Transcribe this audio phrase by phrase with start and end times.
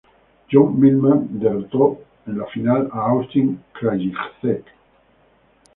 [0.51, 4.65] John Millman derrotó en la final a Austin Krajicek.